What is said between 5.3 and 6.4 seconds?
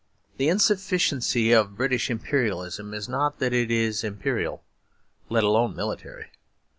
alone military.